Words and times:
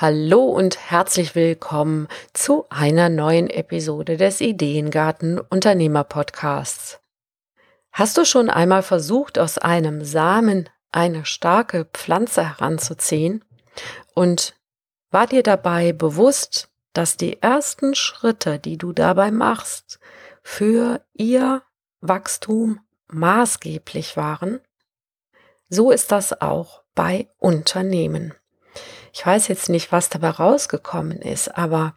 Hallo 0.00 0.44
und 0.44 0.90
herzlich 0.90 1.34
willkommen 1.34 2.08
zu 2.32 2.64
einer 2.70 3.10
neuen 3.10 3.50
Episode 3.50 4.16
des 4.16 4.40
Ideengarten 4.40 5.38
Unternehmer 5.38 6.04
Podcasts. 6.04 7.00
Hast 7.92 8.16
du 8.16 8.24
schon 8.24 8.48
einmal 8.48 8.82
versucht, 8.82 9.38
aus 9.38 9.58
einem 9.58 10.02
Samen 10.02 10.70
eine 10.90 11.26
starke 11.26 11.84
Pflanze 11.84 12.48
heranzuziehen? 12.48 13.44
Und 14.14 14.54
war 15.10 15.26
dir 15.26 15.42
dabei 15.42 15.92
bewusst, 15.92 16.70
dass 16.94 17.18
die 17.18 17.42
ersten 17.42 17.94
Schritte, 17.94 18.58
die 18.58 18.78
du 18.78 18.94
dabei 18.94 19.30
machst, 19.30 20.00
für 20.42 21.04
ihr 21.12 21.60
Wachstum 22.00 22.80
maßgeblich 23.08 24.16
waren? 24.16 24.60
So 25.68 25.90
ist 25.90 26.10
das 26.10 26.40
auch 26.40 26.84
bei 26.94 27.28
Unternehmen. 27.36 28.32
Ich 29.12 29.24
weiß 29.24 29.48
jetzt 29.48 29.68
nicht, 29.68 29.92
was 29.92 30.08
dabei 30.08 30.30
rausgekommen 30.30 31.20
ist, 31.20 31.56
aber 31.56 31.94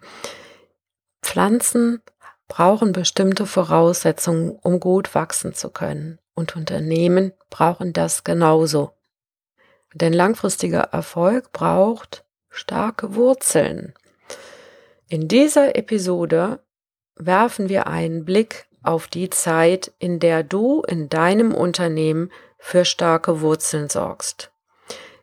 Pflanzen 1.21 2.01
brauchen 2.47 2.91
bestimmte 2.91 3.45
Voraussetzungen, 3.45 4.51
um 4.61 4.79
gut 4.79 5.15
wachsen 5.15 5.53
zu 5.53 5.69
können. 5.69 6.19
Und 6.35 6.55
Unternehmen 6.55 7.33
brauchen 7.49 7.93
das 7.93 8.23
genauso. 8.23 8.91
Denn 9.93 10.13
langfristiger 10.13 10.81
Erfolg 10.91 11.51
braucht 11.51 12.25
starke 12.49 13.15
Wurzeln. 13.15 13.93
In 15.07 15.27
dieser 15.27 15.75
Episode 15.75 16.59
werfen 17.15 17.69
wir 17.69 17.87
einen 17.87 18.25
Blick 18.25 18.67
auf 18.81 19.07
die 19.07 19.29
Zeit, 19.29 19.91
in 19.99 20.19
der 20.19 20.43
du 20.43 20.81
in 20.81 21.09
deinem 21.09 21.53
Unternehmen 21.53 22.31
für 22.57 22.85
starke 22.85 23.41
Wurzeln 23.41 23.89
sorgst. 23.89 24.51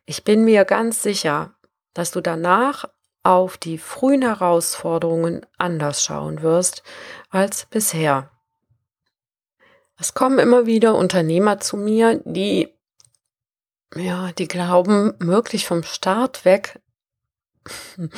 Ich 0.07 0.25
bin 0.25 0.45
mir 0.45 0.65
ganz 0.65 1.03
sicher, 1.03 1.55
dass 1.95 2.11
du 2.11 2.21
danach 2.21 2.87
auf 3.23 3.59
die 3.59 3.79
frühen 3.79 4.23
Herausforderungen 4.23 5.45
anders 5.59 6.03
schauen 6.03 6.43
wirst 6.43 6.83
als 7.29 7.67
bisher. 7.67 8.31
Es 9.99 10.15
kommen 10.15 10.39
immer 10.39 10.65
wieder 10.65 10.95
Unternehmer 10.95 11.61
zu 11.61 11.77
mir, 11.77 12.23
die 12.25 12.75
ja, 13.95 14.31
die 14.33 14.49
glauben, 14.49 15.15
möglich 15.19 15.67
vom 15.67 15.83
Start 15.83 16.45
weg 16.45 16.81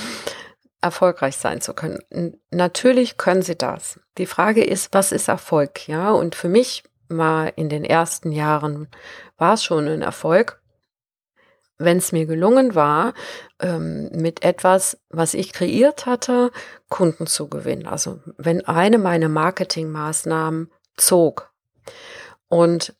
erfolgreich 0.81 1.37
sein 1.37 1.61
zu 1.61 1.75
können. 1.75 2.41
Natürlich 2.51 3.17
können 3.17 3.43
sie 3.43 3.57
das. 3.57 4.01
Die 4.19 4.27
Frage 4.27 4.65
ist, 4.65 4.93
was 4.93 5.13
ist 5.13 5.29
Erfolg? 5.29 5.89
Ja, 5.89 6.11
und 6.11 6.35
für 6.35 6.49
mich 6.49 6.85
war 7.09 7.57
in 7.57 7.69
den 7.69 7.85
ersten 7.85 8.33
Jahren 8.33 8.89
war 9.37 9.55
es 9.55 9.65
schon 9.65 9.89
ein 9.89 10.03
Erfolg, 10.03 10.62
wenn 11.85 11.99
es 11.99 12.13
mir 12.13 12.27
gelungen 12.27 12.75
war, 12.75 13.15
ähm, 13.61 14.09
mit 14.13 14.45
etwas, 14.45 14.99
was 15.11 15.35
ich 15.35 15.53
kreiert 15.53 16.07
hatte, 16.07 16.51
Kunden 16.89 17.27
zu 17.27 17.49
gewinnen. 17.49 17.87
Also 17.87 18.21
wenn 18.37 18.65
eine 18.67 18.99
meiner 18.99 19.29
Marketingmaßnahmen 19.29 20.71
zog. 20.97 21.53
Und 22.49 22.95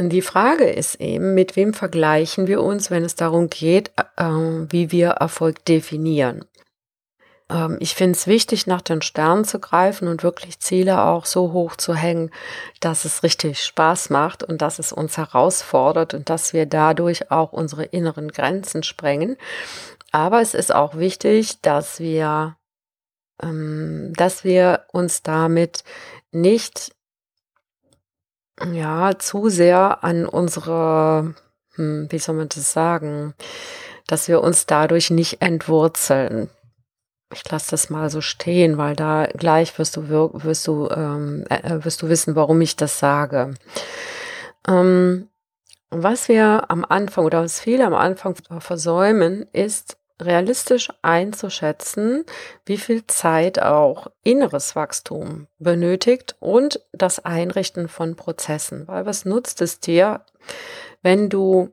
die 0.00 0.22
Frage 0.22 0.64
ist 0.64 0.96
eben, 1.00 1.34
mit 1.34 1.56
wem 1.56 1.74
vergleichen 1.74 2.46
wir 2.46 2.62
uns, 2.62 2.90
wenn 2.90 3.04
es 3.04 3.16
darum 3.16 3.50
geht, 3.50 3.90
äh, 4.16 4.24
wie 4.24 4.92
wir 4.92 5.08
Erfolg 5.10 5.64
definieren. 5.64 6.44
Ähm, 7.50 7.76
ich 7.80 7.94
finde 7.94 8.16
es 8.16 8.26
wichtig, 8.26 8.66
nach 8.66 8.82
den 8.82 9.02
Sternen 9.02 9.44
zu 9.44 9.58
greifen 9.58 10.08
und 10.08 10.22
wirklich 10.22 10.60
Ziele 10.60 11.02
auch 11.02 11.24
so 11.26 11.52
hoch 11.52 11.76
zu 11.76 11.94
hängen, 11.94 12.30
dass 12.80 13.04
es 13.04 13.22
richtig 13.22 13.62
Spaß 13.62 14.10
macht 14.10 14.42
und 14.42 14.62
dass 14.62 14.78
es 14.78 14.92
uns 14.92 15.16
herausfordert 15.16 16.14
und 16.14 16.30
dass 16.30 16.52
wir 16.52 16.66
dadurch 16.66 17.30
auch 17.30 17.52
unsere 17.52 17.84
inneren 17.84 18.28
Grenzen 18.30 18.82
sprengen. 18.82 19.36
Aber 20.12 20.40
es 20.40 20.54
ist 20.54 20.74
auch 20.74 20.96
wichtig, 20.96 21.60
dass 21.60 22.00
wir, 22.00 22.56
ähm, 23.42 24.12
dass 24.16 24.44
wir 24.44 24.84
uns 24.92 25.22
damit 25.22 25.84
nicht 26.32 26.92
ja 28.72 29.18
zu 29.18 29.48
sehr 29.48 30.02
an 30.02 30.26
unsere, 30.26 31.34
hm, 31.74 32.08
wie 32.10 32.18
soll 32.18 32.34
man 32.34 32.48
das 32.48 32.72
sagen, 32.72 33.34
dass 34.06 34.28
wir 34.28 34.42
uns 34.42 34.66
dadurch 34.66 35.10
nicht 35.10 35.42
entwurzeln 35.42 36.50
ich 37.32 37.48
lasse 37.50 37.72
das 37.72 37.90
mal 37.90 38.10
so 38.10 38.20
stehen, 38.20 38.78
weil 38.78 38.96
da 38.96 39.26
gleich 39.26 39.78
wirst 39.78 39.96
du 39.96 40.08
wirst 40.08 40.66
du 40.66 40.88
ähm, 40.90 41.44
äh, 41.50 41.74
äh, 41.74 41.84
wirst 41.84 42.02
du 42.02 42.08
wissen, 42.08 42.36
warum 42.36 42.60
ich 42.60 42.76
das 42.76 42.98
sage. 42.98 43.54
Ähm, 44.66 45.28
was 45.90 46.28
wir 46.28 46.70
am 46.70 46.84
Anfang 46.84 47.24
oder 47.24 47.42
was 47.42 47.60
viele 47.60 47.86
am 47.86 47.94
Anfang 47.94 48.34
versäumen, 48.60 49.46
ist 49.52 49.96
realistisch 50.20 50.88
einzuschätzen, 51.02 52.24
wie 52.66 52.76
viel 52.76 53.06
Zeit 53.06 53.60
auch 53.60 54.08
inneres 54.24 54.74
Wachstum 54.74 55.46
benötigt 55.58 56.36
und 56.40 56.80
das 56.92 57.24
Einrichten 57.24 57.88
von 57.88 58.16
Prozessen. 58.16 58.88
Weil 58.88 59.06
was 59.06 59.24
nutzt 59.24 59.62
es 59.62 59.80
dir, 59.80 60.22
wenn 61.02 61.28
du 61.28 61.70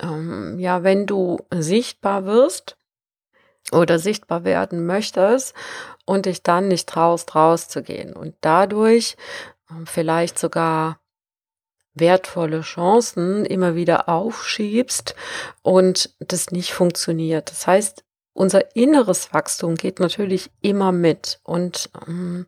ähm, 0.00 0.58
ja, 0.58 0.82
wenn 0.82 1.06
du 1.06 1.38
sichtbar 1.52 2.24
wirst 2.24 2.76
oder 3.72 3.98
sichtbar 3.98 4.44
werden 4.44 4.86
möchtest 4.86 5.54
und 6.04 6.26
dich 6.26 6.42
dann 6.42 6.68
nicht 6.68 6.88
traust, 6.88 7.34
rauszugehen 7.34 8.14
und 8.14 8.34
dadurch 8.40 9.16
ähm, 9.70 9.86
vielleicht 9.86 10.38
sogar 10.38 11.00
wertvolle 11.94 12.60
Chancen 12.60 13.44
immer 13.44 13.74
wieder 13.74 14.08
aufschiebst 14.08 15.14
und 15.62 16.14
das 16.20 16.50
nicht 16.50 16.72
funktioniert. 16.72 17.50
Das 17.50 17.66
heißt, 17.66 18.04
unser 18.32 18.76
inneres 18.76 19.34
Wachstum 19.34 19.74
geht 19.74 19.98
natürlich 19.98 20.50
immer 20.60 20.92
mit 20.92 21.40
und 21.42 21.90
ähm, 22.06 22.46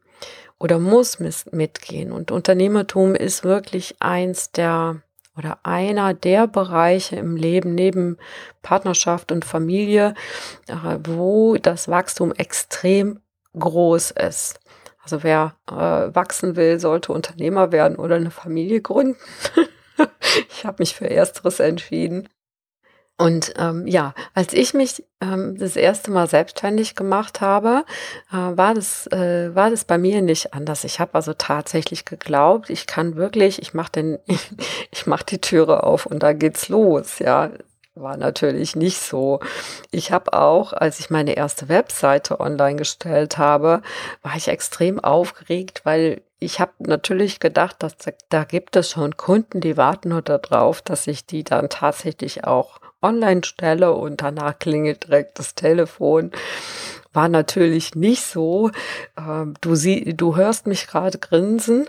oder 0.58 0.78
muss 0.78 1.18
mitgehen. 1.18 2.12
Und 2.12 2.30
Unternehmertum 2.30 3.14
ist 3.14 3.44
wirklich 3.44 3.96
eins 3.98 4.52
der 4.52 5.02
oder 5.36 5.58
einer 5.62 6.14
der 6.14 6.46
Bereiche 6.46 7.16
im 7.16 7.36
Leben 7.36 7.74
neben 7.74 8.18
Partnerschaft 8.62 9.32
und 9.32 9.44
Familie, 9.44 10.14
äh, 10.66 10.98
wo 11.04 11.56
das 11.56 11.88
Wachstum 11.88 12.32
extrem 12.32 13.20
groß 13.58 14.12
ist. 14.12 14.60
Also 15.02 15.22
wer 15.22 15.56
äh, 15.68 15.74
wachsen 16.14 16.56
will, 16.56 16.78
sollte 16.78 17.12
Unternehmer 17.12 17.72
werden 17.72 17.96
oder 17.96 18.16
eine 18.16 18.30
Familie 18.30 18.80
gründen. 18.80 19.16
ich 20.50 20.64
habe 20.64 20.76
mich 20.80 20.94
für 20.94 21.08
Ersteres 21.08 21.60
entschieden. 21.60 22.28
Und 23.20 23.52
ähm, 23.58 23.86
ja, 23.86 24.14
als 24.32 24.54
ich 24.54 24.72
mich 24.72 25.04
ähm, 25.20 25.54
das 25.58 25.76
erste 25.76 26.10
Mal 26.10 26.26
selbstständig 26.26 26.94
gemacht 26.94 27.42
habe, 27.42 27.84
äh, 28.32 28.36
war 28.36 28.72
das 28.72 29.06
äh, 29.08 29.54
war 29.54 29.68
das 29.68 29.84
bei 29.84 29.98
mir 29.98 30.22
nicht 30.22 30.54
anders. 30.54 30.84
Ich 30.84 31.00
habe 31.00 31.12
also 31.12 31.34
tatsächlich 31.34 32.06
geglaubt, 32.06 32.70
ich 32.70 32.86
kann 32.86 33.16
wirklich, 33.16 33.60
ich 33.60 33.74
mache 33.74 33.92
den, 33.92 34.18
ich, 34.90 35.06
mache 35.06 35.26
die 35.26 35.38
Türe 35.38 35.82
auf 35.82 36.06
und 36.06 36.22
da 36.22 36.32
geht's 36.32 36.70
los. 36.70 37.18
Ja, 37.18 37.50
war 37.94 38.16
natürlich 38.16 38.74
nicht 38.74 38.98
so. 38.98 39.40
Ich 39.90 40.12
habe 40.12 40.32
auch, 40.32 40.72
als 40.72 40.98
ich 40.98 41.10
meine 41.10 41.34
erste 41.34 41.68
Webseite 41.68 42.40
online 42.40 42.76
gestellt 42.76 43.36
habe, 43.36 43.82
war 44.22 44.34
ich 44.34 44.48
extrem 44.48 44.98
aufgeregt, 44.98 45.82
weil 45.84 46.22
ich 46.38 46.58
habe 46.58 46.72
natürlich 46.78 47.38
gedacht, 47.38 47.82
dass 47.82 47.98
da, 47.98 48.12
da 48.30 48.44
gibt 48.44 48.76
es 48.76 48.88
schon 48.88 49.18
Kunden, 49.18 49.60
die 49.60 49.76
warten 49.76 50.08
nur 50.08 50.22
darauf, 50.22 50.80
dass 50.80 51.06
ich 51.06 51.26
die 51.26 51.44
dann 51.44 51.68
tatsächlich 51.68 52.44
auch 52.44 52.80
online 53.02 53.42
stelle 53.44 53.92
und 53.92 54.22
danach 54.22 54.58
klingelt 54.58 55.06
direkt 55.06 55.38
das 55.38 55.54
Telefon. 55.54 56.30
War 57.12 57.28
natürlich 57.28 57.96
nicht 57.96 58.22
so. 58.22 58.70
Ähm, 59.18 59.54
du, 59.60 59.74
sie, 59.74 60.16
du 60.16 60.36
hörst 60.36 60.66
mich 60.66 60.86
gerade 60.86 61.18
grinsen 61.18 61.88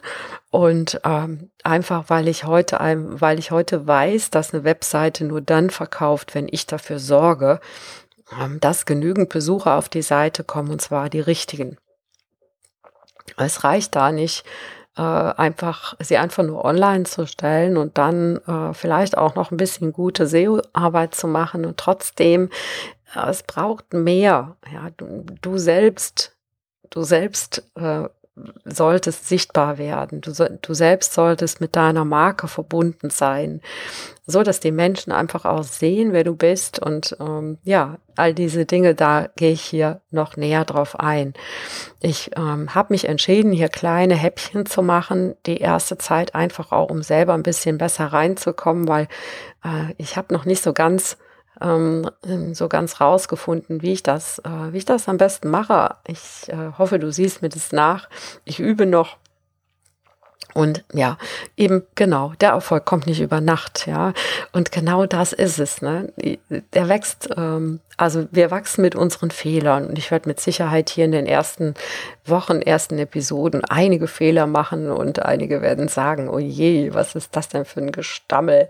und 0.50 1.00
ähm, 1.04 1.52
einfach, 1.64 2.06
weil 2.08 2.28
ich 2.28 2.46
heute, 2.46 2.80
weil 2.80 3.38
ich 3.38 3.52
heute 3.52 3.86
weiß, 3.86 4.32
dass 4.32 4.54
eine 4.54 4.64
Webseite 4.64 5.26
nur 5.26 5.42
dann 5.42 5.70
verkauft, 5.70 6.34
wenn 6.34 6.48
ich 6.50 6.66
dafür 6.66 6.98
sorge, 6.98 7.60
ähm, 8.40 8.60
dass 8.60 8.86
genügend 8.86 9.30
Besucher 9.30 9.76
auf 9.78 9.90
die 9.90 10.02
Seite 10.02 10.44
kommen 10.44 10.72
und 10.72 10.82
zwar 10.82 11.10
die 11.10 11.20
richtigen. 11.20 11.78
Es 13.38 13.64
reicht 13.64 13.96
da 13.96 14.12
nicht, 14.12 14.44
äh, 14.98 15.02
einfach 15.02 15.96
sie 16.00 16.18
einfach 16.18 16.44
nur 16.44 16.66
online 16.66 17.04
zu 17.04 17.26
stellen 17.26 17.78
und 17.78 17.98
dann 17.98 18.38
äh, 18.48 18.74
vielleicht 18.74 19.18
auch 19.18 19.36
noch 19.36 19.52
ein 19.52 19.58
bisschen 19.58 19.94
gute 19.94 20.28
SEO-Arbeit 20.28 21.16
zu 21.16 21.28
machen 21.28 21.66
und 21.66 21.78
trotzdem 21.78 22.50
äh, 23.16 23.30
es 23.30 23.44
braucht 23.44 23.94
mehr. 23.94 24.58
Ja, 24.72 24.90
du, 24.98 25.26
du 25.42 25.58
selbst, 25.58 26.36
du 26.90 27.04
selbst 27.04 27.64
äh, 27.76 28.10
solltest 28.64 29.28
sichtbar 29.28 29.78
werden. 29.78 30.22
Du, 30.22 30.32
du 30.34 30.74
selbst 30.74 31.14
solltest 31.14 31.60
mit 31.60 31.76
deiner 31.76 32.06
Marke 32.06 32.48
verbunden 32.48 33.10
sein, 33.10 33.62
so 34.26 34.42
dass 34.42 34.62
die 34.62 34.72
Menschen 34.72 35.12
einfach 35.12 35.44
auch 35.44 35.64
sehen, 35.64 36.14
wer 36.14 36.24
du 36.24 36.36
bist. 36.36 36.80
Und 36.80 37.18
ähm, 37.20 37.58
ja, 37.64 37.98
all 38.16 38.34
diese 38.34 38.66
Dinge, 38.66 38.96
da 38.96 39.28
gehe 39.36 39.52
ich 39.52 39.62
hier 39.62 40.02
noch 40.12 40.38
näher 40.38 40.64
drauf 40.64 41.00
ein. 41.00 41.34
Ich 42.00 42.32
ähm, 42.38 42.74
habe 42.74 42.94
mich 42.94 43.08
entschieden, 43.08 43.52
hier 43.52 43.70
kleine 43.70 44.16
Häppchen 44.16 44.66
zu 44.66 44.82
machen, 44.82 45.36
die 45.46 45.58
erste 45.58 45.98
Zeit 45.98 46.34
einfach 46.34 46.72
auch, 46.72 46.90
um 46.90 47.04
selber 47.04 47.34
ein 47.34 47.44
bisschen 47.44 47.78
besser 47.78 48.08
reinzukommen, 48.08 48.88
weil 48.88 49.08
äh, 49.64 49.94
ich 49.98 50.16
habe 50.16 50.34
noch 50.34 50.46
nicht 50.46 50.64
so 50.64 50.72
ganz 50.72 51.18
ähm, 51.62 52.10
so 52.54 52.68
ganz 52.68 53.00
rausgefunden, 53.00 53.82
wie 53.82 53.94
ich 53.94 54.04
das, 54.04 54.40
äh, 54.40 54.72
wie 54.74 54.78
ich 54.78 54.86
das 54.86 55.08
am 55.08 55.18
besten 55.18 55.50
mache. 55.50 55.96
Ich 56.08 56.48
äh, 56.48 56.72
hoffe, 56.78 57.00
du 57.00 57.12
siehst 57.12 57.42
mir 57.42 57.50
das 57.50 57.72
nach. 57.72 58.10
Ich 58.46 58.60
übe 58.60 58.86
noch. 58.86 59.18
Und 60.54 60.84
ja, 60.94 61.18
eben 61.56 61.84
genau, 61.96 62.34
der 62.42 62.50
Erfolg 62.50 62.86
kommt 62.86 63.08
nicht 63.08 63.22
über 63.22 63.40
Nacht, 63.40 63.88
ja. 63.88 64.14
Und 64.52 64.72
genau 64.72 65.06
das 65.06 65.32
ist 65.32 65.60
es, 65.60 65.82
ne? 65.82 66.12
Der 66.74 66.90
wächst, 66.90 67.30
ähm, 67.38 67.80
also 67.96 68.28
wir 68.32 68.52
wachsen 68.52 68.82
mit 68.82 68.96
unseren 68.96 69.32
Fehlern. 69.32 69.86
Und 69.88 69.98
ich 69.98 70.12
werde 70.12 70.28
mit 70.28 70.40
Sicherheit 70.40 70.90
hier 70.90 71.06
in 71.06 71.14
den 71.14 71.26
ersten 71.26 71.74
Wochen, 72.26 72.62
ersten 72.62 72.98
Episoden 73.00 73.64
einige 73.66 74.08
Fehler 74.08 74.48
machen 74.48 74.92
und 74.92 75.24
einige 75.24 75.62
werden 75.62 75.88
sagen, 75.88 76.28
oh 76.28 76.40
je, 76.40 76.94
was 76.94 77.16
ist 77.16 77.36
das 77.36 77.48
denn 77.48 77.66
für 77.66 77.80
ein 77.80 77.92
Gestammel? 77.92 78.70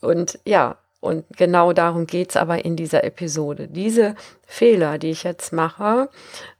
Und 0.00 0.38
ja, 0.44 0.76
und 1.04 1.24
genau 1.36 1.72
darum 1.72 2.06
geht's 2.06 2.36
aber 2.36 2.64
in 2.64 2.76
dieser 2.76 3.04
Episode. 3.04 3.68
Diese 3.68 4.14
Fehler, 4.46 4.98
die 4.98 5.10
ich 5.10 5.22
jetzt 5.22 5.52
mache, 5.52 6.08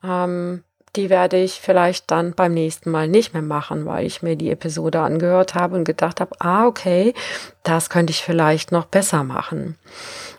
ähm, 0.04 0.62
die 0.96 1.10
werde 1.10 1.38
ich 1.38 1.60
vielleicht 1.60 2.10
dann 2.10 2.34
beim 2.34 2.54
nächsten 2.54 2.90
Mal 2.90 3.08
nicht 3.08 3.32
mehr 3.32 3.42
machen, 3.42 3.86
weil 3.86 4.06
ich 4.06 4.22
mir 4.22 4.36
die 4.36 4.50
Episode 4.50 5.00
angehört 5.00 5.54
habe 5.54 5.76
und 5.76 5.84
gedacht 5.84 6.20
habe, 6.20 6.36
ah, 6.38 6.66
okay, 6.66 7.14
das 7.62 7.90
könnte 7.90 8.12
ich 8.12 8.22
vielleicht 8.22 8.70
noch 8.70 8.84
besser 8.84 9.24
machen. 9.24 9.76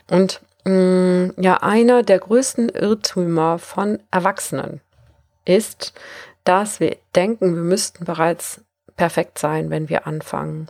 Und 0.10 0.40
mh, 0.64 0.72
mm, 0.72 1.34
ja, 1.38 1.58
einer 1.58 2.04
der 2.04 2.20
größten 2.20 2.70
Irrtümer 2.70 3.60
von 3.60 4.00
Erwachsenen 4.12 4.82
ist, 5.44 5.94
dass 6.44 6.80
wir 6.80 6.96
denken, 7.16 7.56
wir 7.56 7.64
müssten 7.64 8.06
bereits 8.06 8.62
perfekt 8.96 9.40
sein, 9.40 9.70
wenn 9.70 9.90
wir 9.90 10.08
anfangen 10.08 10.70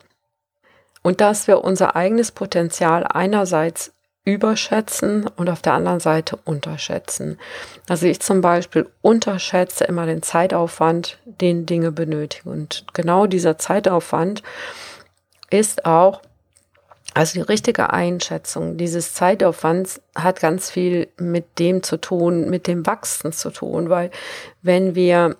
und 1.06 1.22
dass 1.22 1.46
wir 1.46 1.63
unser 1.63 1.96
eigenes 1.96 2.31
Potenzial 2.31 3.04
einerseits 3.04 3.92
überschätzen 4.24 5.28
und 5.36 5.52
auf 5.52 5.62
der 5.62 5.74
anderen 5.74 6.00
Seite 6.00 6.36
unterschätzen. 6.46 7.38
Also 7.88 8.07
ich 8.07 8.22
zum 8.22 8.42
Beispiel 8.42 8.90
unterschätze 9.04 9.84
immer 9.84 10.07
den 10.07 10.24
Zeitaufwand, 10.24 11.19
den 11.25 11.68
Dinge 11.68 11.92
benötigen. 11.92 12.50
Und 12.50 12.86
genau 12.94 13.28
dieser 13.28 13.60
Zeitaufwand 13.60 14.42
ist 15.52 15.86
auch, 15.86 16.24
also 17.13 17.34
die 17.40 17.46
richtige 17.46 17.94
Einschätzung 17.94 18.78
dieses 18.78 19.13
Zeitaufwands 19.13 20.01
hat 20.16 20.40
ganz 20.40 20.72
viel 20.72 21.08
mit 21.19 21.60
dem 21.60 21.84
zu 21.84 21.98
tun, 21.98 22.50
mit 22.50 22.66
dem 22.66 22.88
Wachsen 22.88 23.31
zu 23.31 23.51
tun, 23.51 23.92
weil 23.92 24.10
wenn 24.63 24.96
wir 24.96 25.38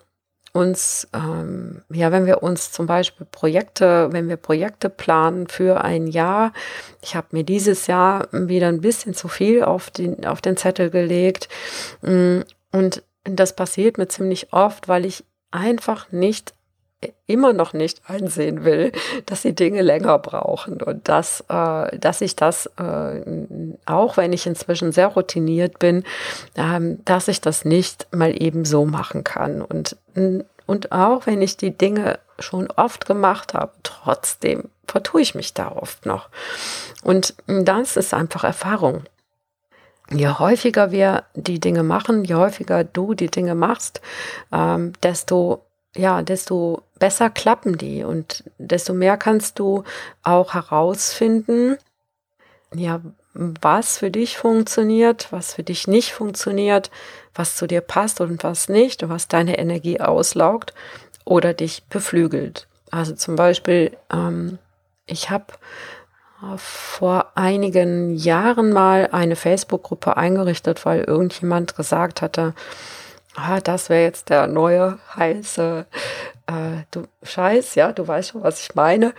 uns, 0.56 1.07
ähm, 1.13 1.81
ja, 1.92 2.12
wenn 2.12 2.25
wir 2.25 2.42
uns 2.42 2.72
zum 2.72 2.88
Beispiel 2.88 3.28
Projekte, 3.30 4.07
wenn 4.12 4.30
wir 4.30 4.38
Projekte 4.38 4.90
planen 4.90 5.48
für 5.48 5.84
ein 5.84 6.07
Jahr, 6.07 6.54
ich 7.02 7.16
habe 7.16 7.28
mir 7.31 7.44
dieses 7.44 7.88
Jahr 7.88 8.30
wieder 8.31 8.69
ein 8.69 8.81
bisschen 8.81 9.13
zu 9.13 9.28
viel 9.28 9.63
auf 9.63 9.92
den, 9.92 10.25
auf 10.25 10.40
den 10.40 10.56
Zettel 10.56 10.90
gelegt. 10.90 11.50
Mm, 12.02 12.40
und 12.72 13.04
das 13.25 13.56
passiert 13.56 13.98
mir 13.98 14.07
ziemlich 14.07 14.54
oft, 14.54 14.88
weil 14.88 15.06
ich 15.06 15.25
einfach 15.52 16.12
nicht 16.12 16.55
immer 17.28 17.54
noch 17.54 17.74
nicht 17.74 18.02
einsehen 18.07 18.63
will, 18.63 18.92
dass 19.25 19.42
die 19.42 19.56
Dinge 19.56 19.81
länger 19.81 20.19
brauchen 20.19 20.81
und 20.81 21.07
dass, 21.07 21.44
äh, 21.50 21.98
dass 21.98 22.22
ich 22.22 22.36
das, 22.36 22.68
äh, 22.78 23.22
auch 23.86 24.18
wenn 24.18 24.34
ich 24.34 24.46
inzwischen 24.48 24.92
sehr 24.92 25.07
routiniert 25.07 25.80
bin, 25.80 26.04
ähm, 26.56 27.04
dass 27.06 27.28
ich 27.28 27.42
das 27.42 27.66
nicht 27.66 28.07
mal 28.12 28.42
eben 28.42 28.66
so 28.66 28.86
machen 28.86 29.24
kann. 29.24 29.62
Und, 29.62 29.98
und 30.66 30.92
auch 30.92 31.25
wenn 31.25 31.42
ich 31.42 31.57
die 31.57 31.78
Dinge 31.78 32.19
schon 32.40 32.69
oft 32.72 33.06
gemacht 33.06 33.54
habe, 33.54 33.72
trotzdem 33.84 34.69
vertue 34.88 35.22
ich 35.22 35.36
mich 35.36 35.54
da 35.54 35.72
oft 35.72 36.06
noch. 36.06 36.30
Und 37.04 37.34
das 37.48 37.98
ist 37.98 38.13
einfach 38.13 38.44
Erfahrung. 38.44 39.04
Je 40.12 40.28
häufiger 40.28 40.92
wir 40.92 41.24
die 41.34 41.60
Dinge 41.60 41.81
machen, 41.81 42.25
je 42.25 42.36
häufiger 42.36 42.84
du 42.84 43.16
die 43.16 43.31
Dinge 43.31 43.56
machst, 43.56 44.02
ähm, 44.52 44.94
desto 45.02 45.66
ja, 45.95 46.21
desto 46.21 46.83
besser 47.00 47.30
klappen 47.30 47.77
die 47.77 48.03
und 48.03 48.44
desto 48.57 48.94
mehr 48.94 49.18
kannst 49.18 49.59
du 49.59 49.83
auch 50.24 50.53
herausfinden, 50.53 51.77
ja, 52.74 53.01
was 53.33 53.97
für 53.97 54.12
dich 54.12 54.38
funktioniert, 54.38 55.27
was 55.31 55.53
für 55.53 55.63
dich 55.63 55.88
nicht 55.88 56.13
funktioniert, 56.13 56.89
was 57.33 57.56
zu 57.56 57.68
dir 57.68 57.81
passt 57.81 58.21
und 58.21 58.44
was 58.44 58.69
nicht 58.69 59.03
und 59.03 59.09
was 59.09 59.27
deine 59.27 59.57
Energie 59.57 60.00
auslaugt 60.00 60.74
oder 61.25 61.53
dich 61.53 61.83
beflügelt. 61.86 62.68
Also 62.92 63.13
zum 63.13 63.36
Beispiel, 63.36 63.97
ähm, 64.12 64.57
ich 65.06 65.30
habe 65.30 65.45
vor 66.57 67.31
einigen 67.36 68.15
Jahren 68.15 68.71
mal 68.71 69.09
eine 69.12 69.36
Facebook-Gruppe 69.36 70.18
eingerichtet, 70.18 70.86
weil 70.86 71.01
irgendjemand 71.03 71.75
gesagt 71.75 72.21
hatte, 72.21 72.53
ah, 73.35 73.59
das 73.59 73.89
wäre 73.89 74.03
jetzt 74.03 74.29
der 74.29 74.47
neue 74.47 74.99
heiße 75.15 75.85
äh, 76.47 76.83
du 76.91 77.03
Scheiß, 77.23 77.75
ja, 77.75 77.91
du 77.91 78.07
weißt 78.07 78.31
schon, 78.31 78.43
was 78.43 78.61
ich 78.61 78.75
meine. 78.75 79.13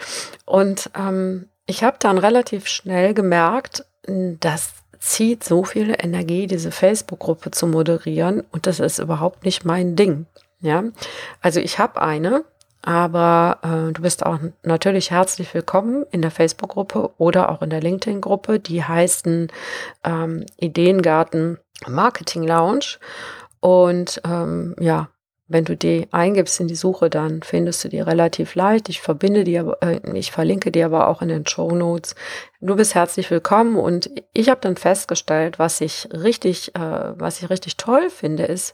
Und 0.45 0.91
ähm, 0.97 1.49
ich 1.67 1.83
habe 1.83 1.97
dann 1.99 2.19
relativ 2.19 2.69
schnell 2.69 3.15
gemerkt, 3.15 3.85
das 4.07 4.75
zieht 4.99 5.45
so 5.45 5.65
viel 5.65 5.95
Energie, 5.99 6.47
diese 6.47 6.71
Facebook-Gruppe 6.71 7.51
zu 7.51 7.67
moderieren 7.67 8.43
und 8.53 8.67
das 8.67 8.81
ist 8.81 8.99
überhaupt 8.99 9.45
nicht 9.45 9.65
mein 9.65 9.97
Ding. 9.97 10.27
Ja, 10.61 10.85
also 11.43 11.61
ich 11.61 11.79
habe 11.79 12.01
eine, 12.01 12.45
aber 12.83 13.59
äh, 13.63 13.93
du 13.93 14.03
bist 14.03 14.25
auch 14.25 14.39
natürlich 14.63 15.11
herzlich 15.11 15.53
willkommen 15.53 16.07
in 16.13 16.23
der 16.23 16.31
Facebook-Gruppe 16.31 17.11
oder 17.19 17.51
auch 17.51 17.63
in 17.63 17.71
der 17.71 17.83
LinkedIn-Gruppe. 17.83 18.59
Die 18.59 18.83
heißen 18.83 19.49
ähm, 20.05 20.47
Ideengarten 20.57 21.59
Marketing 21.87 22.45
Lounge. 22.45 22.99
Und 23.67 24.21
ähm, 24.25 24.77
ja, 24.79 25.09
wenn 25.49 25.65
du 25.65 25.77
die 25.77 26.07
eingibst 26.13 26.61
in 26.61 26.69
die 26.69 26.77
Suche, 26.77 27.11
dann 27.11 27.43
findest 27.43 27.83
du 27.83 27.89
die 27.89 27.99
relativ 27.99 28.55
leicht. 28.55 28.89
Ich 28.89 29.01
verbinde 29.01 29.43
die, 29.43 29.57
äh, 29.57 30.01
ich 30.15 30.31
verlinke 30.31 30.71
die 30.71 30.85
aber 30.85 31.09
auch 31.09 31.21
in 31.21 31.27
den 31.27 31.49
Show 31.49 31.73
Notes. 31.73 32.15
Du 32.61 32.77
bist 32.77 32.95
herzlich 32.95 33.29
willkommen 33.29 33.75
und 33.75 34.09
ich 34.33 34.51
habe 34.51 34.61
dann 34.61 34.77
festgestellt, 34.77 35.59
was 35.59 35.81
ich 35.81 36.09
richtig, 36.13 36.77
äh, 36.77 36.79
was 37.19 37.43
ich 37.43 37.51
richtig 37.51 37.77
toll 37.77 38.09
finde, 38.09 38.45
ist, 38.45 38.73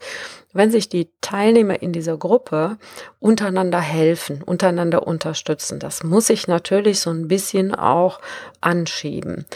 wenn 0.53 0.71
sich 0.71 0.91
die 0.91 1.11
Teilnehmer 1.23 1.81
in 1.81 1.93
dieser 1.95 2.19
Gruppe 2.19 2.77
untereinander 3.19 3.81
helfen, 3.81 4.43
untereinander 4.43 5.07
unterstützen. 5.07 5.79
Das 5.79 6.05
muss 6.05 6.29
ich 6.29 6.49
natürlich 6.49 7.01
so 7.01 7.09
ein 7.09 7.29
bisschen 7.29 7.75
auch 7.75 8.21
anschieben. 8.61 9.47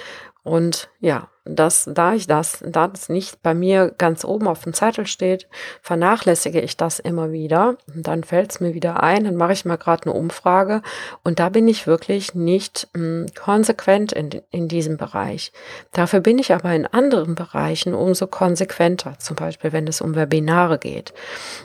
Und 0.46 0.90
ja, 1.00 1.26
das, 1.44 1.90
da 1.92 2.14
ich 2.14 2.28
das, 2.28 2.62
da 2.64 2.86
das 2.86 3.08
nicht 3.08 3.42
bei 3.42 3.52
mir 3.52 3.92
ganz 3.98 4.24
oben 4.24 4.46
auf 4.46 4.62
dem 4.62 4.74
Zettel 4.74 5.04
steht, 5.04 5.48
vernachlässige 5.82 6.60
ich 6.60 6.76
das 6.76 7.00
immer 7.00 7.32
wieder. 7.32 7.78
Und 7.92 8.06
dann 8.06 8.22
fällt 8.22 8.52
es 8.52 8.60
mir 8.60 8.72
wieder 8.72 9.02
ein, 9.02 9.24
dann 9.24 9.34
mache 9.34 9.54
ich 9.54 9.64
mal 9.64 9.74
gerade 9.74 10.04
eine 10.04 10.12
Umfrage 10.12 10.82
und 11.24 11.40
da 11.40 11.48
bin 11.48 11.66
ich 11.66 11.88
wirklich 11.88 12.36
nicht 12.36 12.86
mh, 12.92 13.00
hm, 13.00 13.26
konsequent 13.34 14.12
in, 14.12 14.40
in 14.52 14.68
diesem 14.68 14.98
Bereich. 14.98 15.50
Dafür 15.90 16.20
bin 16.20 16.38
ich 16.38 16.54
aber 16.54 16.72
in 16.72 16.86
anderen 16.86 17.34
Bereichen 17.34 17.92
umso 17.92 18.28
konsequenter, 18.28 19.18
zum 19.18 19.34
Beispiel 19.34 19.72
wenn 19.72 19.88
es 19.88 20.00
um 20.00 20.14
Webinare 20.14 20.78
geht. 20.78 21.12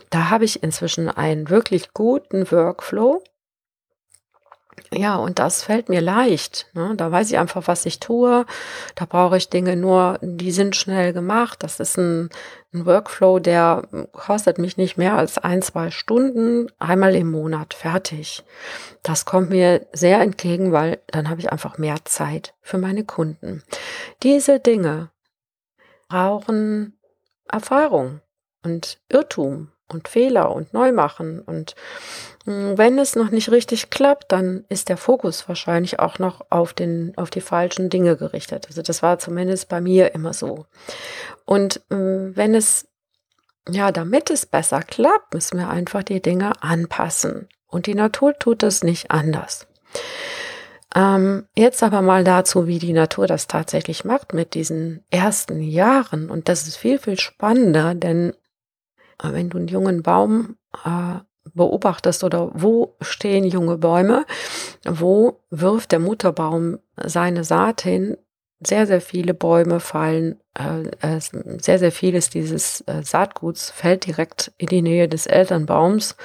Da 0.09 0.31
habe 0.31 0.45
ich 0.45 0.63
inzwischen 0.63 1.07
einen 1.07 1.51
wirklich 1.51 1.93
guten 1.93 2.51
Workflow 2.51 3.21
ja, 4.93 5.15
und 5.15 5.39
das 5.39 5.63
fällt 5.63 5.89
mir 5.89 6.01
leicht. 6.01 6.67
Ne? 6.73 6.93
Da 6.95 7.11
weiß 7.11 7.29
ich 7.31 7.37
einfach, 7.37 7.67
was 7.67 7.85
ich 7.85 7.99
tue. 7.99 8.45
Da 8.95 9.05
brauche 9.05 9.37
ich 9.37 9.49
Dinge 9.49 9.75
nur, 9.75 10.19
die 10.21 10.51
sind 10.51 10.75
schnell 10.75 11.13
gemacht. 11.13 11.63
Das 11.63 11.79
ist 11.79 11.97
ein, 11.97 12.29
ein, 12.73 12.85
Workflow, 12.85 13.39
der 13.39 13.87
kostet 14.11 14.57
mich 14.57 14.77
nicht 14.77 14.97
mehr 14.97 15.15
als 15.15 15.37
ein, 15.37 15.61
zwei 15.61 15.91
Stunden, 15.91 16.71
einmal 16.79 17.15
im 17.15 17.31
Monat 17.31 17.73
fertig. 17.73 18.43
Das 19.03 19.25
kommt 19.25 19.49
mir 19.49 19.85
sehr 19.93 20.19
entgegen, 20.21 20.71
weil 20.71 20.99
dann 21.07 21.29
habe 21.29 21.39
ich 21.39 21.51
einfach 21.51 21.77
mehr 21.77 21.97
Zeit 22.05 22.53
für 22.61 22.77
meine 22.77 23.03
Kunden. 23.03 23.63
Diese 24.23 24.59
Dinge 24.59 25.09
brauchen 26.09 26.99
Erfahrung 27.49 28.21
und 28.63 28.99
Irrtum 29.09 29.71
und 29.91 30.07
Fehler 30.07 30.55
und 30.55 30.73
Neumachen. 30.73 31.39
Und 31.39 31.75
hm, 32.45 32.77
wenn 32.77 32.97
es 32.97 33.15
noch 33.15 33.31
nicht 33.31 33.51
richtig 33.51 33.89
klappt, 33.89 34.31
dann 34.31 34.65
ist 34.69 34.89
der 34.89 34.97
Fokus 34.97 35.47
wahrscheinlich 35.47 35.99
auch 35.99 36.19
noch 36.19 36.45
auf, 36.49 36.73
den, 36.73 37.13
auf 37.17 37.29
die 37.29 37.41
falschen 37.41 37.89
Dinge 37.89 38.17
gerichtet. 38.17 38.67
Also 38.67 38.81
das 38.81 39.03
war 39.03 39.19
zumindest 39.19 39.69
bei 39.69 39.81
mir 39.81 40.13
immer 40.13 40.33
so. 40.33 40.65
Und 41.45 41.81
hm, 41.89 42.35
wenn 42.35 42.55
es 42.55 42.87
ja, 43.69 43.91
damit 43.91 44.31
es 44.31 44.45
besser 44.45 44.81
klappt, 44.81 45.33
müssen 45.33 45.59
wir 45.59 45.69
einfach 45.69 46.03
die 46.03 46.21
Dinge 46.21 46.63
anpassen. 46.63 47.47
Und 47.67 47.85
die 47.85 47.95
Natur 47.95 48.37
tut 48.37 48.63
es 48.63 48.83
nicht 48.83 49.11
anders. 49.11 49.67
Ähm, 50.93 51.47
jetzt 51.55 51.83
aber 51.83 52.01
mal 52.01 52.23
dazu, 52.23 52.67
wie 52.67 52.79
die 52.79 52.91
Natur 52.93 53.27
das 53.27 53.47
tatsächlich 53.47 54.03
macht 54.03 54.33
mit 54.33 54.55
diesen 54.55 55.05
ersten 55.09 55.61
Jahren. 55.61 56.29
Und 56.29 56.49
das 56.49 56.67
ist 56.67 56.75
viel, 56.75 56.99
viel 56.99 57.19
spannender, 57.19 57.95
denn 57.95 58.33
wenn 59.21 59.49
du 59.49 59.57
einen 59.57 59.67
jungen 59.67 60.03
Baum 60.03 60.57
äh, 60.85 61.19
beobachtest 61.53 62.23
oder 62.23 62.51
wo 62.53 62.95
stehen 63.01 63.43
junge 63.43 63.77
Bäume, 63.77 64.25
wo 64.85 65.41
wirft 65.49 65.91
der 65.91 65.99
Mutterbaum 65.99 66.79
seine 66.95 67.43
Saat 67.43 67.81
hin, 67.81 68.17
sehr, 68.65 68.85
sehr 68.85 69.01
viele 69.01 69.33
Bäume 69.33 69.79
fallen, 69.79 70.39
äh, 70.57 70.83
äh, 71.01 71.19
sehr, 71.19 71.79
sehr 71.79 71.91
vieles 71.91 72.29
dieses 72.29 72.81
äh, 72.81 73.01
Saatguts 73.03 73.71
fällt 73.71 74.05
direkt 74.05 74.51
in 74.57 74.67
die 74.67 74.83
Nähe 74.83 75.07
des 75.07 75.25
Elternbaums. 75.25 76.15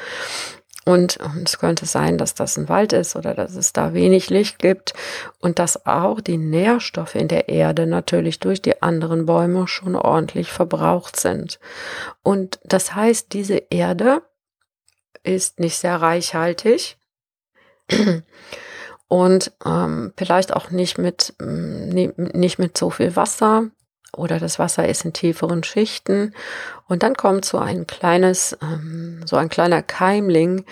Und, 0.86 1.16
und 1.16 1.48
es 1.48 1.58
könnte 1.58 1.84
sein, 1.84 2.16
dass 2.16 2.34
das 2.34 2.56
ein 2.56 2.68
Wald 2.68 2.92
ist 2.92 3.16
oder 3.16 3.34
dass 3.34 3.56
es 3.56 3.72
da 3.72 3.92
wenig 3.92 4.30
Licht 4.30 4.60
gibt 4.60 4.94
und 5.40 5.58
dass 5.58 5.84
auch 5.84 6.20
die 6.20 6.36
Nährstoffe 6.36 7.16
in 7.16 7.26
der 7.26 7.48
Erde 7.48 7.88
natürlich 7.88 8.38
durch 8.38 8.62
die 8.62 8.82
anderen 8.82 9.26
Bäume 9.26 9.66
schon 9.66 9.96
ordentlich 9.96 10.52
verbraucht 10.52 11.18
sind. 11.18 11.58
Und 12.22 12.60
das 12.62 12.94
heißt, 12.94 13.32
diese 13.32 13.56
Erde 13.68 14.22
ist 15.24 15.58
nicht 15.58 15.76
sehr 15.76 16.00
reichhaltig 16.00 16.98
und 19.08 19.52
ähm, 19.64 20.12
vielleicht 20.16 20.54
auch 20.54 20.70
nicht 20.70 20.98
mit, 20.98 21.34
mm, 21.40 22.12
nicht 22.32 22.60
mit 22.60 22.78
so 22.78 22.90
viel 22.90 23.16
Wasser 23.16 23.70
oder 24.14 24.38
das 24.38 24.58
Wasser 24.58 24.88
ist 24.88 25.04
in 25.04 25.12
tieferen 25.12 25.62
Schichten 25.64 26.34
und 26.88 27.02
dann 27.02 27.14
kommt 27.14 27.44
so 27.44 27.58
ein 27.58 27.86
kleines, 27.86 28.56
ähm, 28.62 29.22
so 29.26 29.36
ein 29.36 29.48
kleiner 29.48 29.82
Keimling, 29.82 30.64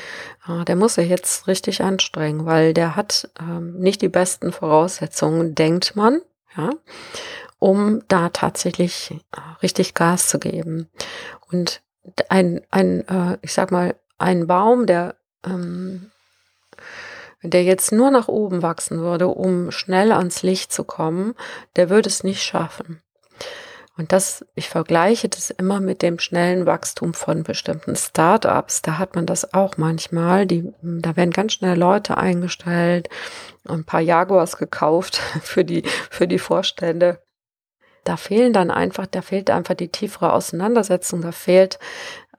äh, 0.48 0.64
der 0.64 0.76
muss 0.76 0.94
sich 0.94 1.08
jetzt 1.08 1.46
richtig 1.46 1.82
anstrengen, 1.82 2.46
weil 2.46 2.74
der 2.74 2.96
hat 2.96 3.28
ähm, 3.40 3.78
nicht 3.78 4.02
die 4.02 4.08
besten 4.08 4.52
Voraussetzungen, 4.52 5.54
denkt 5.54 5.96
man, 5.96 6.20
ja, 6.56 6.70
um 7.58 8.02
da 8.08 8.28
tatsächlich 8.28 9.10
äh, 9.32 9.40
richtig 9.62 9.94
Gas 9.94 10.28
zu 10.28 10.38
geben. 10.38 10.88
Und 11.50 11.82
ein, 12.28 12.60
ein 12.70 13.06
äh, 13.08 13.38
ich 13.42 13.52
sag 13.52 13.70
mal, 13.70 13.94
ein 14.18 14.46
Baum, 14.46 14.86
der 14.86 15.16
ähm, 15.44 16.10
der 17.44 17.62
jetzt 17.62 17.92
nur 17.92 18.10
nach 18.10 18.28
oben 18.28 18.62
wachsen 18.62 19.00
würde, 19.00 19.28
um 19.28 19.70
schnell 19.70 20.12
ans 20.12 20.42
Licht 20.42 20.72
zu 20.72 20.84
kommen, 20.84 21.34
der 21.76 21.90
würde 21.90 22.08
es 22.08 22.24
nicht 22.24 22.42
schaffen. 22.42 23.02
Und 23.96 24.10
das, 24.10 24.44
ich 24.56 24.68
vergleiche 24.68 25.28
das 25.28 25.50
immer 25.50 25.78
mit 25.78 26.02
dem 26.02 26.18
schnellen 26.18 26.66
Wachstum 26.66 27.14
von 27.14 27.44
bestimmten 27.44 27.94
Startups. 27.94 28.82
Da 28.82 28.98
hat 28.98 29.14
man 29.14 29.24
das 29.24 29.54
auch 29.54 29.76
manchmal. 29.76 30.46
Die, 30.46 30.72
da 30.82 31.14
werden 31.14 31.30
ganz 31.30 31.52
schnell 31.52 31.78
Leute 31.78 32.16
eingestellt, 32.16 33.08
ein 33.68 33.84
paar 33.84 34.00
Jaguars 34.00 34.56
gekauft 34.56 35.16
für 35.42 35.64
die, 35.64 35.82
für 36.10 36.26
die 36.26 36.40
Vorstände. 36.40 37.20
Da 38.02 38.16
fehlen 38.16 38.52
dann 38.52 38.70
einfach, 38.70 39.06
da 39.06 39.22
fehlt 39.22 39.48
einfach 39.48 39.74
die 39.74 39.88
tiefere 39.88 40.32
Auseinandersetzung. 40.32 41.22
Da 41.22 41.30
fehlt 41.30 41.78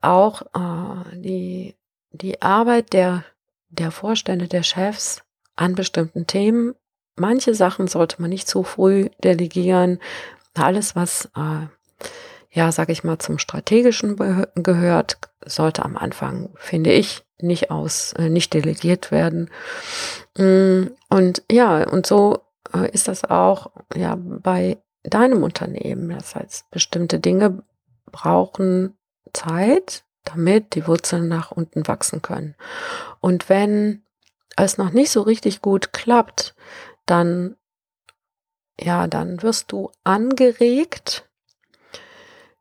auch 0.01 0.41
äh, 0.53 1.17
die, 1.17 1.75
die 2.11 2.41
Arbeit 2.41 2.91
der 2.91 3.23
der 3.75 3.91
Vorstände, 3.91 4.47
der 4.47 4.63
Chefs 4.63 5.21
an 5.55 5.75
bestimmten 5.75 6.27
Themen. 6.27 6.75
Manche 7.17 7.55
Sachen 7.55 7.87
sollte 7.87 8.21
man 8.21 8.29
nicht 8.29 8.47
zu 8.47 8.63
früh 8.63 9.09
delegieren. 9.23 9.99
Alles, 10.55 10.95
was, 10.95 11.25
äh, 11.35 11.67
ja, 12.51 12.71
sag 12.71 12.89
ich 12.89 13.03
mal, 13.03 13.19
zum 13.19 13.37
Strategischen 13.37 14.15
gehört, 14.55 15.17
sollte 15.45 15.83
am 15.83 15.97
Anfang, 15.97 16.49
finde 16.55 16.91
ich, 16.93 17.23
nicht 17.39 17.69
aus, 17.69 18.13
äh, 18.13 18.29
nicht 18.29 18.53
delegiert 18.53 19.11
werden. 19.11 19.49
Mm, 20.37 20.87
und 21.09 21.43
ja, 21.51 21.87
und 21.87 22.07
so 22.07 22.39
äh, 22.73 22.89
ist 22.91 23.07
das 23.07 23.25
auch, 23.25 23.71
ja, 23.93 24.17
bei 24.17 24.77
deinem 25.03 25.43
Unternehmen. 25.43 26.09
Das 26.09 26.35
heißt, 26.35 26.71
bestimmte 26.71 27.19
Dinge 27.19 27.63
brauchen 28.11 28.97
Zeit, 29.33 30.03
damit 30.23 30.75
die 30.75 30.87
Wurzeln 30.87 31.27
nach 31.27 31.51
unten 31.51 31.87
wachsen 31.87 32.21
können. 32.21 32.55
Und 33.19 33.49
wenn 33.49 34.03
es 34.55 34.77
noch 34.77 34.91
nicht 34.91 35.11
so 35.11 35.21
richtig 35.21 35.61
gut 35.61 35.93
klappt, 35.93 36.55
dann, 37.05 37.55
ja, 38.79 39.07
dann 39.07 39.41
wirst 39.41 39.71
du 39.71 39.91
angeregt, 40.03 41.27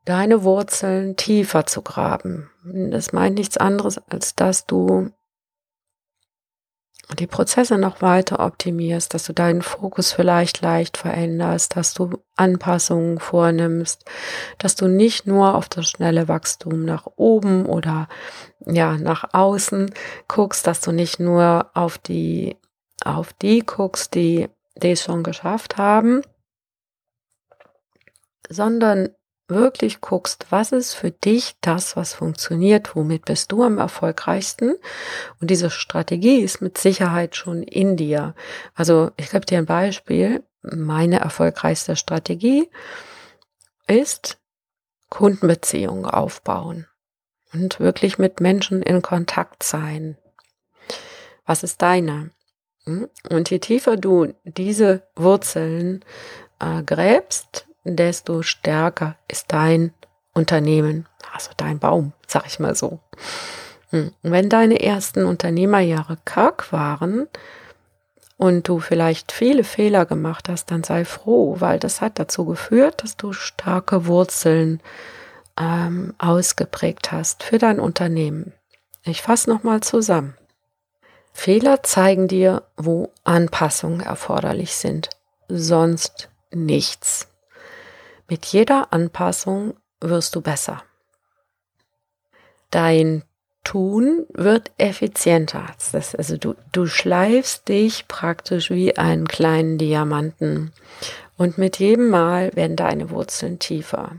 deine 0.05 0.43
Wurzeln 0.43 1.15
tiefer 1.15 1.65
zu 1.65 1.81
graben. 1.81 2.49
Das 2.63 3.11
meint 3.11 3.35
nichts 3.35 3.57
anderes, 3.57 3.99
als 4.09 4.35
dass 4.35 4.65
du 4.65 5.11
die 7.19 7.27
Prozesse 7.27 7.77
noch 7.77 8.01
weiter 8.01 8.39
optimierst, 8.39 9.13
dass 9.13 9.25
du 9.25 9.33
deinen 9.33 9.61
Fokus 9.61 10.11
vielleicht 10.11 10.61
leicht 10.61 10.97
veränderst, 10.97 11.75
dass 11.75 11.93
du 11.93 12.17
Anpassungen 12.35 13.19
vornimmst, 13.19 14.05
dass 14.57 14.75
du 14.75 14.87
nicht 14.87 15.27
nur 15.27 15.55
auf 15.55 15.69
das 15.69 15.87
schnelle 15.87 16.27
Wachstum 16.27 16.83
nach 16.83 17.05
oben 17.15 17.67
oder 17.67 18.07
ja, 18.65 18.97
nach 18.97 19.33
außen 19.33 19.93
guckst, 20.27 20.65
dass 20.65 20.81
du 20.81 20.91
nicht 20.91 21.19
nur 21.19 21.69
auf 21.75 21.99
die, 21.99 22.57
auf 23.03 23.33
die 23.33 23.59
guckst, 23.59 24.15
die, 24.15 24.49
die 24.75 24.91
es 24.91 25.03
schon 25.03 25.23
geschafft 25.23 25.77
haben, 25.77 26.21
sondern 28.49 29.09
wirklich 29.47 30.01
guckst, 30.01 30.47
was 30.49 30.71
ist 30.71 30.93
für 30.95 31.11
dich 31.11 31.55
das, 31.61 31.95
was 31.95 32.13
funktioniert, 32.13 32.95
womit 32.95 33.25
bist 33.25 33.51
du 33.51 33.63
am 33.63 33.77
erfolgreichsten. 33.77 34.75
Und 35.39 35.51
diese 35.51 35.69
Strategie 35.69 36.39
ist 36.41 36.61
mit 36.61 36.77
Sicherheit 36.77 37.35
schon 37.35 37.61
in 37.63 37.95
dir. 37.95 38.33
Also 38.73 39.11
ich 39.17 39.29
gebe 39.29 39.45
dir 39.45 39.59
ein 39.59 39.65
Beispiel. 39.65 40.43
Meine 40.61 41.19
erfolgreichste 41.19 41.95
Strategie 41.95 42.69
ist 43.87 44.39
Kundenbeziehungen 45.09 46.05
aufbauen 46.05 46.87
und 47.53 47.79
wirklich 47.79 48.17
mit 48.17 48.39
Menschen 48.39 48.81
in 48.81 49.03
Kontakt 49.03 49.61
sein. 49.61 50.17
Was 51.45 51.61
ist 51.61 51.83
deine? 51.83 52.31
Und 52.85 53.49
je 53.49 53.59
tiefer 53.59 53.97
du 53.97 54.33
diese 54.43 55.01
Wurzeln 55.15 56.05
äh, 56.59 56.83
gräbst, 56.83 57.67
desto 57.83 58.41
stärker 58.41 59.15
ist 59.27 59.45
dein 59.49 59.93
Unternehmen, 60.33 61.07
also 61.33 61.51
dein 61.57 61.79
Baum, 61.79 62.13
sag 62.27 62.45
ich 62.45 62.59
mal 62.59 62.75
so. 62.75 62.99
Hm. 63.89 64.11
Wenn 64.21 64.49
deine 64.49 64.81
ersten 64.81 65.25
Unternehmerjahre 65.25 66.17
karg 66.25 66.71
waren 66.71 67.27
und 68.37 68.67
du 68.67 68.79
vielleicht 68.79 69.31
viele 69.31 69.63
Fehler 69.63 70.05
gemacht 70.05 70.49
hast, 70.49 70.71
dann 70.71 70.83
sei 70.83 71.05
froh, 71.05 71.55
weil 71.59 71.79
das 71.79 72.01
hat 72.01 72.19
dazu 72.19 72.45
geführt, 72.45 73.03
dass 73.03 73.17
du 73.17 73.33
starke 73.33 74.07
Wurzeln 74.07 74.81
ähm, 75.59 76.13
ausgeprägt 76.17 77.11
hast 77.11 77.43
für 77.43 77.57
dein 77.57 77.79
Unternehmen. 77.79 78.53
Ich 79.03 79.21
fasse 79.21 79.49
nochmal 79.49 79.81
zusammen. 79.81 80.35
Fehler 81.37 81.83
zeigen 81.83 82.29
dir, 82.29 82.63
wo 82.77 83.11
Anpassungen 83.25 83.99
erforderlich 83.99 84.73
sind, 84.73 85.09
sonst 85.49 86.29
nichts. 86.49 87.27
Mit 88.29 88.45
jeder 88.45 88.93
Anpassung 88.93 89.75
wirst 89.99 90.33
du 90.35 90.41
besser. 90.41 90.81
Dein 92.71 93.23
Tun 93.65 94.25
wird 94.33 94.71
effizienter. 94.77 95.67
Das, 95.91 96.15
also 96.15 96.37
du, 96.37 96.55
du 96.71 96.87
schleifst 96.87 97.67
dich 97.67 98.07
praktisch 98.07 98.71
wie 98.71 98.97
einen 98.97 99.27
kleinen 99.27 99.77
Diamanten. 99.77 100.71
Und 101.37 101.57
mit 101.57 101.79
jedem 101.79 102.09
Mal 102.09 102.55
werden 102.55 102.77
deine 102.77 103.09
Wurzeln 103.09 103.59
tiefer. 103.59 104.13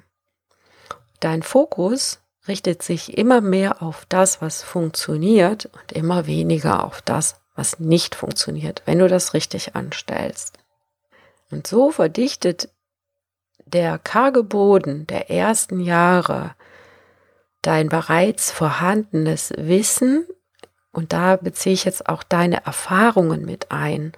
Dein 1.21 1.43
Fokus 1.43 2.21
richtet 2.49 2.83
sich 2.83 3.17
immer 3.17 3.41
mehr 3.41 3.83
auf 3.83 4.07
das, 4.09 4.41
was 4.41 4.63
funktioniert 4.63 5.67
und 5.67 5.93
immer 5.93 6.27
weniger 6.27 6.85
auf 6.85 7.03
das, 7.03 7.41
was 7.55 7.81
nicht 7.81 8.15
funktioniert, 8.15 8.83
wenn 8.85 8.99
du 8.99 9.09
das 9.09 9.35
richtig 9.35 9.75
anstellst. 9.75 10.59
Und 11.51 11.67
so 11.67 11.91
verdichtet 11.91 12.69
der 13.65 13.99
karge 13.99 14.43
Boden 14.45 15.07
der 15.07 15.31
ersten 15.31 15.81
Jahre 15.81 16.55
dein 17.63 17.89
bereits 17.89 18.51
vorhandenes 18.53 19.53
Wissen, 19.57 20.27
und 20.93 21.13
da 21.13 21.37
beziehe 21.37 21.75
ich 21.75 21.85
jetzt 21.85 22.09
auch 22.09 22.23
deine 22.23 22.65
Erfahrungen 22.65 23.45
mit 23.45 23.73
ein, 23.73 24.13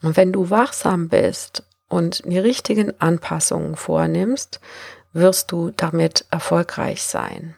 und 0.00 0.16
wenn 0.16 0.32
du 0.32 0.50
wachsam 0.50 1.08
bist 1.08 1.64
und 1.88 2.24
die 2.24 2.38
richtigen 2.38 2.98
Anpassungen 3.00 3.76
vornimmst, 3.76 4.60
wirst 5.12 5.52
du 5.52 5.70
damit 5.70 6.26
erfolgreich 6.30 7.02
sein. 7.02 7.56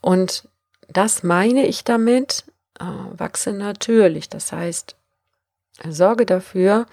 Und 0.00 0.48
das 0.88 1.22
meine 1.22 1.66
ich 1.66 1.84
damit, 1.84 2.44
äh, 2.78 2.84
wachse 2.84 3.52
natürlich. 3.52 4.28
Das 4.28 4.52
heißt, 4.52 4.96
sorge 5.88 6.26
dafür, 6.26 6.86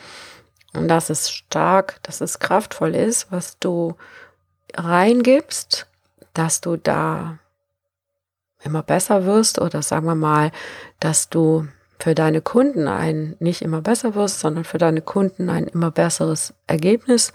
dass 0.74 1.10
es 1.10 1.32
stark, 1.32 2.00
dass 2.04 2.22
es 2.22 2.40
kraftvoll 2.40 2.96
ist, 2.96 3.32
was 3.32 3.58
du 3.60 3.96
reingibst, 4.76 5.88
dass 6.34 6.62
du 6.62 6.78
da 6.78 7.40
immer 8.64 8.84
besser 8.84 9.26
wirst 9.26 9.60
oder 9.60 9.82
sagen 9.82 10.06
wir 10.06 10.16
mal, 10.16 10.52
dass 11.00 11.30
du 11.30 11.68
für 12.00 12.14
deine 12.14 12.42
Kunden 12.42 12.88
ein 12.88 13.36
nicht 13.40 13.62
immer 13.62 13.82
besser 13.82 14.14
wirst, 14.14 14.40
sondern 14.40 14.64
für 14.64 14.78
deine 14.78 15.02
Kunden 15.02 15.50
ein 15.50 15.66
immer 15.68 15.90
besseres 15.90 16.54
Ergebnis 16.68 17.34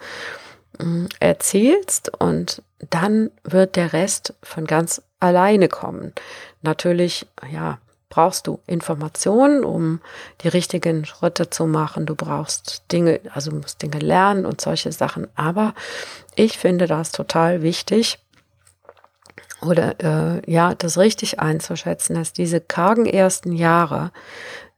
äh, 0.82 1.26
erzielst 1.26 2.12
und 2.18 2.62
dann 2.90 3.30
wird 3.44 3.76
der 3.76 3.92
Rest 3.92 4.34
von 4.42 4.66
ganz 4.66 5.02
alleine 5.20 5.68
kommen. 5.68 6.12
Natürlich, 6.62 7.26
ja, 7.50 7.78
brauchst 8.08 8.46
du 8.46 8.60
Informationen, 8.66 9.64
um 9.64 10.00
die 10.42 10.48
richtigen 10.48 11.06
Schritte 11.06 11.48
zu 11.48 11.66
machen. 11.66 12.04
Du 12.04 12.14
brauchst 12.14 12.82
Dinge, 12.92 13.20
also 13.32 13.52
musst 13.52 13.80
Dinge 13.80 14.00
lernen 14.00 14.44
und 14.44 14.60
solche 14.60 14.92
Sachen. 14.92 15.28
Aber 15.34 15.74
ich 16.34 16.58
finde 16.58 16.86
das 16.86 17.12
total 17.12 17.62
wichtig, 17.62 18.18
oder 19.62 19.94
äh, 20.00 20.50
ja, 20.50 20.74
das 20.74 20.98
richtig 20.98 21.40
einzuschätzen, 21.40 22.16
dass 22.16 22.32
diese 22.32 22.60
kargen 22.60 23.06
ersten 23.06 23.52
Jahre 23.52 24.10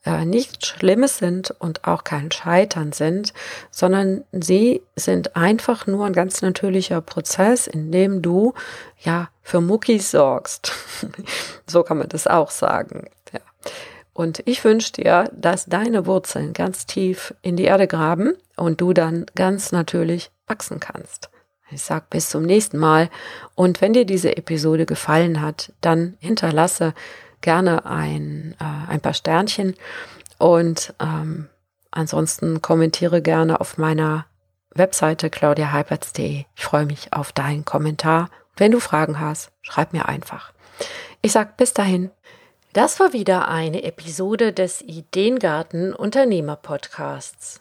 äh, 0.04 0.24
nichts 0.24 0.68
Schlimmes 0.68 1.18
sind 1.18 1.50
und 1.58 1.84
auch 1.84 2.04
kein 2.04 2.30
Scheitern 2.30 2.92
sind, 2.92 3.32
sondern 3.70 4.24
sie 4.32 4.82
sind 4.96 5.36
einfach 5.36 5.86
nur 5.86 6.06
ein 6.06 6.12
ganz 6.12 6.42
natürlicher 6.42 7.00
Prozess, 7.00 7.66
in 7.66 7.90
dem 7.90 8.22
du 8.22 8.54
ja 9.00 9.28
für 9.42 9.60
Muckis 9.60 10.10
sorgst. 10.10 10.72
so 11.66 11.82
kann 11.82 11.98
man 11.98 12.08
das 12.08 12.26
auch 12.26 12.50
sagen. 12.50 13.08
Ja. 13.32 13.40
Und 14.12 14.42
ich 14.44 14.62
wünsche 14.64 14.92
dir, 14.92 15.30
dass 15.34 15.66
deine 15.66 16.06
Wurzeln 16.06 16.52
ganz 16.52 16.86
tief 16.86 17.34
in 17.42 17.56
die 17.56 17.64
Erde 17.64 17.88
graben 17.88 18.34
und 18.56 18.80
du 18.80 18.92
dann 18.92 19.26
ganz 19.34 19.72
natürlich 19.72 20.30
wachsen 20.46 20.80
kannst. 20.80 21.30
Ich 21.70 21.82
sage 21.82 22.04
bis 22.10 22.28
zum 22.30 22.44
nächsten 22.44 22.78
Mal. 22.78 23.10
Und 23.54 23.80
wenn 23.80 23.94
dir 23.94 24.04
diese 24.04 24.36
Episode 24.36 24.86
gefallen 24.86 25.40
hat, 25.40 25.72
dann 25.80 26.16
hinterlasse 26.20 26.94
gerne 27.44 27.86
ein, 27.86 28.56
äh, 28.58 28.90
ein 28.90 29.00
paar 29.00 29.14
Sternchen 29.14 29.74
und 30.38 30.94
ähm, 31.00 31.48
ansonsten 31.92 32.60
kommentiere 32.60 33.22
gerne 33.22 33.60
auf 33.60 33.78
meiner 33.78 34.26
Webseite 34.74 35.30
claudiaheiberts.de. 35.30 36.44
Ich 36.56 36.64
freue 36.64 36.86
mich 36.86 37.12
auf 37.12 37.30
deinen 37.30 37.64
Kommentar. 37.64 38.30
Wenn 38.56 38.72
du 38.72 38.80
Fragen 38.80 39.20
hast, 39.20 39.52
schreib 39.62 39.92
mir 39.92 40.08
einfach. 40.08 40.52
Ich 41.22 41.32
sag 41.32 41.56
bis 41.56 41.72
dahin. 41.72 42.10
Das 42.72 42.98
war 42.98 43.12
wieder 43.12 43.46
eine 43.46 43.84
Episode 43.84 44.52
des 44.52 44.82
Ideengarten 44.82 45.94
Unternehmer 45.94 46.56
Podcasts. 46.56 47.60